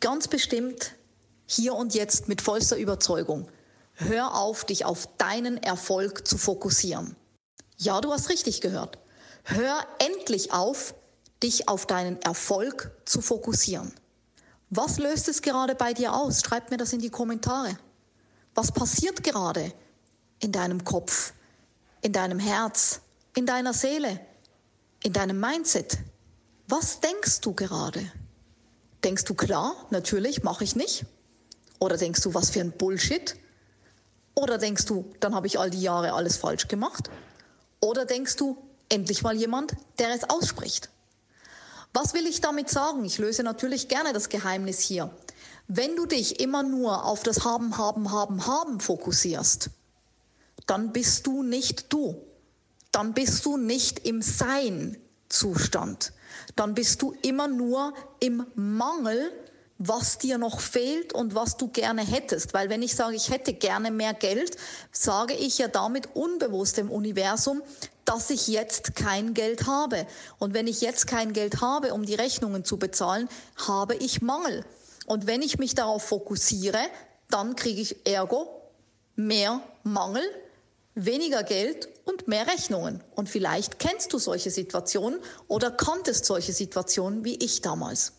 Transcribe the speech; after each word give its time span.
ganz 0.00 0.28
bestimmt 0.28 0.92
hier 1.46 1.74
und 1.74 1.94
jetzt 1.94 2.28
mit 2.28 2.42
vollster 2.42 2.76
Überzeugung. 2.76 3.48
Hör 3.94 4.34
auf, 4.34 4.64
dich 4.64 4.84
auf 4.84 5.08
deinen 5.16 5.56
Erfolg 5.56 6.26
zu 6.26 6.38
fokussieren. 6.38 7.16
Ja, 7.78 8.00
du 8.00 8.12
hast 8.12 8.28
richtig 8.28 8.60
gehört. 8.60 8.98
Hör 9.44 9.84
endlich 9.98 10.52
auf, 10.52 10.94
dich 11.42 11.68
auf 11.68 11.86
deinen 11.86 12.20
Erfolg 12.22 12.92
zu 13.04 13.20
fokussieren. 13.20 13.92
Was 14.70 14.98
löst 14.98 15.28
es 15.28 15.42
gerade 15.42 15.74
bei 15.74 15.94
dir 15.94 16.12
aus? 16.12 16.42
Schreib 16.42 16.70
mir 16.70 16.76
das 16.76 16.92
in 16.92 17.00
die 17.00 17.10
Kommentare. 17.10 17.78
Was 18.54 18.72
passiert 18.72 19.22
gerade 19.24 19.72
in 20.40 20.52
deinem 20.52 20.84
Kopf, 20.84 21.32
in 22.02 22.12
deinem 22.12 22.38
Herz, 22.38 23.00
in 23.34 23.46
deiner 23.46 23.72
Seele, 23.72 24.20
in 25.02 25.12
deinem 25.12 25.40
Mindset? 25.40 25.98
Was 26.66 27.00
denkst 27.00 27.40
du 27.40 27.54
gerade? 27.54 28.12
Denkst 29.04 29.24
du, 29.24 29.34
klar, 29.34 29.74
natürlich, 29.90 30.42
mache 30.42 30.64
ich 30.64 30.74
nicht? 30.74 31.06
Oder 31.78 31.96
denkst 31.96 32.22
du, 32.22 32.34
was 32.34 32.50
für 32.50 32.60
ein 32.60 32.72
Bullshit? 32.72 33.36
Oder 34.34 34.58
denkst 34.58 34.86
du, 34.86 35.12
dann 35.20 35.34
habe 35.34 35.46
ich 35.46 35.58
all 35.58 35.70
die 35.70 35.82
Jahre 35.82 36.12
alles 36.12 36.36
falsch 36.36 36.68
gemacht? 36.68 37.10
Oder 37.80 38.04
denkst 38.04 38.36
du, 38.36 38.56
endlich 38.88 39.22
mal 39.22 39.36
jemand, 39.36 39.74
der 39.98 40.14
es 40.14 40.28
ausspricht? 40.28 40.90
Was 41.92 42.14
will 42.14 42.26
ich 42.26 42.40
damit 42.40 42.68
sagen? 42.68 43.04
Ich 43.04 43.18
löse 43.18 43.42
natürlich 43.42 43.88
gerne 43.88 44.12
das 44.12 44.28
Geheimnis 44.28 44.80
hier. 44.80 45.10
Wenn 45.68 45.96
du 45.96 46.06
dich 46.06 46.40
immer 46.40 46.62
nur 46.62 47.04
auf 47.04 47.22
das 47.22 47.44
Haben, 47.44 47.76
Haben, 47.78 48.10
Haben, 48.10 48.46
Haben 48.46 48.80
fokussierst, 48.80 49.70
dann 50.66 50.92
bist 50.92 51.26
du 51.26 51.42
nicht 51.42 51.92
du. 51.92 52.22
Dann 52.92 53.14
bist 53.14 53.44
du 53.44 53.56
nicht 53.56 54.06
im 54.06 54.22
Sein-Zustand 55.28 56.12
dann 56.56 56.74
bist 56.74 57.02
du 57.02 57.14
immer 57.22 57.48
nur 57.48 57.94
im 58.20 58.46
Mangel, 58.54 59.32
was 59.78 60.18
dir 60.18 60.38
noch 60.38 60.60
fehlt 60.60 61.12
und 61.12 61.34
was 61.36 61.56
du 61.56 61.68
gerne 61.68 62.02
hättest. 62.02 62.52
Weil 62.52 62.68
wenn 62.68 62.82
ich 62.82 62.96
sage, 62.96 63.14
ich 63.14 63.30
hätte 63.30 63.52
gerne 63.52 63.92
mehr 63.92 64.12
Geld, 64.12 64.56
sage 64.90 65.34
ich 65.34 65.58
ja 65.58 65.68
damit 65.68 66.16
unbewusst 66.16 66.76
dem 66.76 66.90
Universum, 66.90 67.62
dass 68.04 68.30
ich 68.30 68.48
jetzt 68.48 68.96
kein 68.96 69.34
Geld 69.34 69.66
habe. 69.66 70.06
Und 70.38 70.52
wenn 70.52 70.66
ich 70.66 70.80
jetzt 70.80 71.06
kein 71.06 71.32
Geld 71.32 71.60
habe, 71.60 71.94
um 71.94 72.04
die 72.04 72.16
Rechnungen 72.16 72.64
zu 72.64 72.76
bezahlen, 72.76 73.28
habe 73.68 73.94
ich 73.94 74.20
Mangel. 74.20 74.64
Und 75.06 75.26
wenn 75.26 75.42
ich 75.42 75.58
mich 75.58 75.76
darauf 75.76 76.02
fokussiere, 76.02 76.80
dann 77.30 77.54
kriege 77.54 77.80
ich 77.80 78.04
ergo 78.06 78.48
mehr 79.14 79.60
Mangel, 79.84 80.22
weniger 81.04 81.42
Geld 81.42 81.88
und 82.04 82.28
mehr 82.28 82.46
Rechnungen. 82.46 83.02
Und 83.14 83.28
vielleicht 83.28 83.78
kennst 83.78 84.12
du 84.12 84.18
solche 84.18 84.50
Situationen 84.50 85.20
oder 85.46 85.70
konntest 85.70 86.24
solche 86.24 86.52
Situationen 86.52 87.24
wie 87.24 87.36
ich 87.36 87.60
damals. 87.60 88.12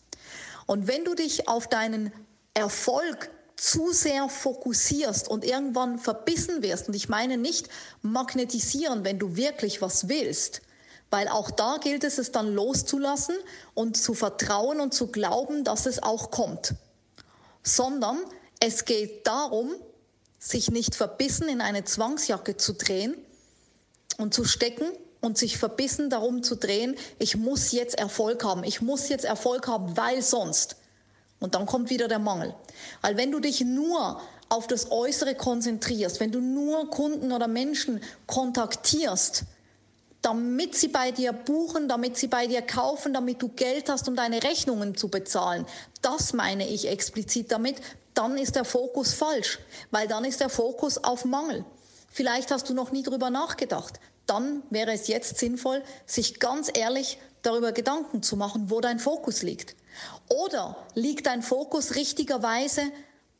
Und 0.66 0.86
wenn 0.86 1.04
du 1.04 1.14
dich 1.14 1.48
auf 1.48 1.68
deinen 1.68 2.12
Erfolg 2.54 3.30
zu 3.56 3.92
sehr 3.92 4.28
fokussierst 4.28 5.28
und 5.28 5.44
irgendwann 5.44 5.98
verbissen 5.98 6.62
wirst, 6.62 6.88
und 6.88 6.94
ich 6.94 7.08
meine 7.08 7.36
nicht 7.36 7.68
magnetisieren, 8.02 9.04
wenn 9.04 9.18
du 9.18 9.36
wirklich 9.36 9.82
was 9.82 10.08
willst, 10.08 10.62
weil 11.10 11.28
auch 11.28 11.50
da 11.50 11.76
gilt 11.78 12.04
es, 12.04 12.18
es 12.18 12.32
dann 12.32 12.54
loszulassen 12.54 13.34
und 13.74 13.96
zu 13.96 14.14
vertrauen 14.14 14.80
und 14.80 14.94
zu 14.94 15.08
glauben, 15.08 15.64
dass 15.64 15.86
es 15.86 16.02
auch 16.02 16.30
kommt, 16.30 16.74
sondern 17.62 18.18
es 18.60 18.84
geht 18.84 19.26
darum, 19.26 19.74
sich 20.40 20.70
nicht 20.70 20.94
verbissen 20.96 21.48
in 21.48 21.60
eine 21.60 21.84
Zwangsjacke 21.84 22.56
zu 22.56 22.72
drehen 22.72 23.14
und 24.16 24.34
zu 24.34 24.44
stecken 24.44 24.86
und 25.20 25.36
sich 25.36 25.58
verbissen 25.58 26.08
darum 26.08 26.42
zu 26.42 26.56
drehen, 26.56 26.96
ich 27.18 27.36
muss 27.36 27.72
jetzt 27.72 27.96
Erfolg 27.96 28.42
haben, 28.42 28.64
ich 28.64 28.80
muss 28.80 29.10
jetzt 29.10 29.26
Erfolg 29.26 29.68
haben, 29.68 29.96
weil 29.96 30.22
sonst. 30.22 30.76
Und 31.38 31.54
dann 31.54 31.66
kommt 31.66 31.90
wieder 31.90 32.08
der 32.08 32.18
Mangel. 32.18 32.54
Weil 33.02 33.16
wenn 33.16 33.30
du 33.30 33.38
dich 33.38 33.60
nur 33.60 34.20
auf 34.48 34.66
das 34.66 34.90
Äußere 34.90 35.34
konzentrierst, 35.34 36.20
wenn 36.20 36.32
du 36.32 36.40
nur 36.40 36.90
Kunden 36.90 37.32
oder 37.32 37.46
Menschen 37.46 38.02
kontaktierst, 38.26 39.44
damit 40.22 40.74
sie 40.74 40.88
bei 40.88 41.12
dir 41.12 41.32
buchen, 41.32 41.88
damit 41.88 42.16
sie 42.16 42.26
bei 42.26 42.46
dir 42.46 42.62
kaufen, 42.62 43.14
damit 43.14 43.40
du 43.40 43.48
Geld 43.48 43.88
hast, 43.88 44.08
um 44.08 44.16
deine 44.16 44.42
Rechnungen 44.42 44.96
zu 44.96 45.08
bezahlen. 45.08 45.66
Das 46.02 46.32
meine 46.32 46.68
ich 46.68 46.88
explizit 46.88 47.52
damit. 47.52 47.76
Dann 48.14 48.36
ist 48.36 48.56
der 48.56 48.64
Fokus 48.64 49.14
falsch, 49.14 49.58
weil 49.90 50.08
dann 50.08 50.24
ist 50.24 50.40
der 50.40 50.48
Fokus 50.48 50.98
auf 50.98 51.24
Mangel. 51.24 51.64
Vielleicht 52.10 52.50
hast 52.50 52.68
du 52.68 52.74
noch 52.74 52.90
nie 52.90 53.02
drüber 53.02 53.30
nachgedacht. 53.30 54.00
Dann 54.26 54.62
wäre 54.70 54.92
es 54.92 55.08
jetzt 55.08 55.38
sinnvoll, 55.38 55.82
sich 56.06 56.40
ganz 56.40 56.70
ehrlich 56.72 57.18
darüber 57.42 57.72
Gedanken 57.72 58.22
zu 58.22 58.36
machen, 58.36 58.70
wo 58.70 58.80
dein 58.80 58.98
Fokus 58.98 59.42
liegt. 59.42 59.76
Oder 60.28 60.76
liegt 60.94 61.26
dein 61.26 61.42
Fokus 61.42 61.94
richtigerweise 61.94 62.82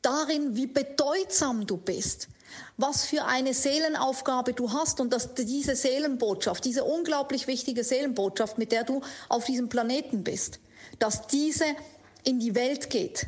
darin, 0.03 0.57
wie 0.57 0.67
bedeutsam 0.67 1.67
du 1.67 1.77
bist? 1.77 2.29
was 2.77 3.05
für 3.05 3.25
eine 3.25 3.55
Seelenaufgabe 3.55 4.53
du 4.53 4.73
hast 4.73 5.01
und 5.01 5.13
dass 5.13 5.35
diese 5.35 5.77
Seelenbotschaft, 5.77 6.65
diese 6.65 6.85
unglaublich 6.85 7.47
wichtige 7.47 7.85
Seelenbotschaft, 7.85 8.59
mit 8.59 8.73
der 8.73 8.85
du 8.85 9.03
auf 9.29 9.45
diesem 9.45 9.69
Planeten 9.69 10.25
bist, 10.25 10.61
dass 10.99 11.27
diese 11.27 11.65
in 12.25 12.41
die 12.41 12.55
Welt 12.55 12.91
geht. 12.91 13.27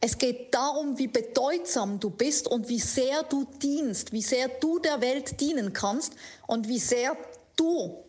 Es 0.00 0.16
geht 0.16 0.54
darum, 0.54 0.98
wie 0.98 1.08
bedeutsam 1.08 2.00
du 2.00 2.08
bist 2.08 2.48
und 2.48 2.68
wie 2.68 2.80
sehr 2.80 3.22
du 3.24 3.44
dienst, 3.62 4.12
wie 4.12 4.22
sehr 4.22 4.48
du 4.48 4.78
der 4.78 5.02
Welt 5.02 5.40
dienen 5.40 5.74
kannst 5.74 6.14
und 6.46 6.68
wie 6.68 6.78
sehr 6.78 7.16
du 7.56 8.02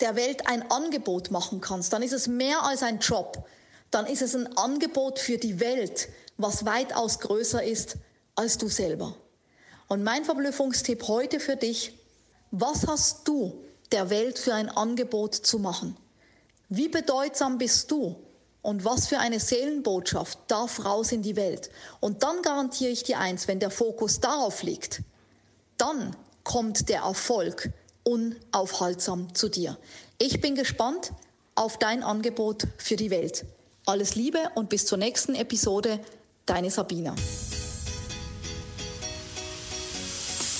der 0.00 0.16
Welt 0.16 0.46
ein 0.46 0.70
Angebot 0.70 1.30
machen 1.30 1.60
kannst. 1.60 1.92
Dann 1.92 2.02
ist 2.02 2.12
es 2.12 2.26
mehr 2.26 2.62
als 2.62 2.82
ein 2.82 2.98
Job. 2.98 3.48
Dann 3.90 4.06
ist 4.06 4.20
es 4.20 4.34
ein 4.34 4.56
Angebot 4.58 5.18
für 5.18 5.38
die 5.38 5.60
Welt, 5.60 6.08
was 6.36 6.66
weitaus 6.66 7.20
größer 7.20 7.62
ist 7.62 7.96
als 8.34 8.58
du 8.58 8.68
selber. 8.68 9.16
Und 9.88 10.04
mein 10.04 10.24
Verblüffungstipp 10.24 11.08
heute 11.08 11.40
für 11.40 11.56
dich, 11.56 11.98
was 12.50 12.86
hast 12.86 13.26
du 13.26 13.64
der 13.92 14.10
Welt 14.10 14.38
für 14.38 14.54
ein 14.54 14.68
Angebot 14.68 15.34
zu 15.34 15.58
machen? 15.58 15.96
Wie 16.68 16.88
bedeutsam 16.88 17.56
bist 17.56 17.90
du? 17.90 18.16
Und 18.68 18.84
was 18.84 19.06
für 19.06 19.18
eine 19.18 19.40
Seelenbotschaft 19.40 20.38
darf 20.46 20.84
raus 20.84 21.10
in 21.10 21.22
die 21.22 21.36
Welt? 21.36 21.70
Und 22.00 22.22
dann 22.22 22.42
garantiere 22.42 22.90
ich 22.90 23.02
dir 23.02 23.18
eins, 23.18 23.48
wenn 23.48 23.60
der 23.60 23.70
Fokus 23.70 24.20
darauf 24.20 24.62
liegt, 24.62 25.00
dann 25.78 26.14
kommt 26.44 26.90
der 26.90 27.00
Erfolg 27.00 27.70
unaufhaltsam 28.04 29.34
zu 29.34 29.48
dir. 29.48 29.78
Ich 30.18 30.42
bin 30.42 30.54
gespannt 30.54 31.12
auf 31.54 31.78
dein 31.78 32.02
Angebot 32.02 32.64
für 32.76 32.96
die 32.96 33.08
Welt. 33.08 33.46
Alles 33.86 34.16
Liebe 34.16 34.50
und 34.54 34.68
bis 34.68 34.84
zur 34.84 34.98
nächsten 34.98 35.34
Episode, 35.34 35.98
deine 36.44 36.70
Sabina. 36.70 37.14